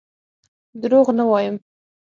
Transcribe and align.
دروغ 0.81 1.07
نه 1.19 1.25
وایم. 1.29 1.55